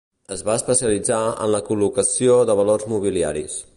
[0.35, 3.61] Es va especialitzar en la col·locació de valors mobiliaris.